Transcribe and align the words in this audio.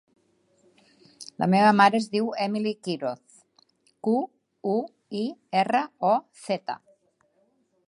La 1.43 1.47
meva 1.53 1.73
mare 1.79 1.99
es 2.03 2.07
diu 2.15 2.31
Emily 2.45 2.73
Quiroz: 2.87 3.37
cu, 4.07 4.15
u, 4.73 4.75
i, 5.23 5.23
erra, 5.63 5.85
o, 6.13 6.15
zeta. 6.49 6.81